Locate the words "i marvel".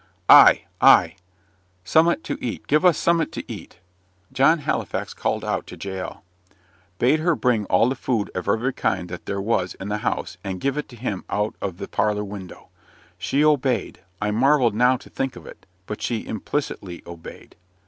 14.19-14.71